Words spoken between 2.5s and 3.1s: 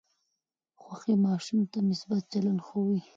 ښووي.